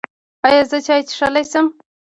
ایا 0.47 0.61
زه 0.69 0.77
چای 0.85 1.01
څښلی 1.07 1.43
شم؟ 1.51 1.67